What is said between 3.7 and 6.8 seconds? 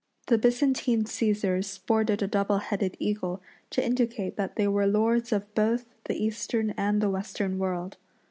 indicate that they were lords of both the Eastern